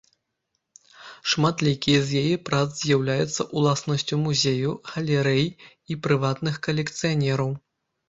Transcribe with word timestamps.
Шматлікія 1.33 1.99
з 2.07 2.23
яе 2.23 2.39
прац 2.49 2.63
з'яўляюцца 2.81 3.47
ўласнасцю 3.57 4.15
музеяў, 4.25 4.73
галерэй 4.95 5.47
і 5.91 6.03
прыватных 6.05 6.63
калекцыянераў. 6.69 7.59